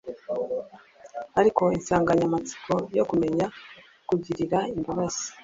ariko 1.39 1.63
insanganyamatsiko 1.77 2.73
yo 2.97 3.03
kumenya 3.09 3.45
kugirira 4.07 4.59
imbabazi 4.77 5.25